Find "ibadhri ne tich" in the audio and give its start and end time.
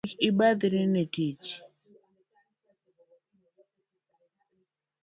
0.27-1.49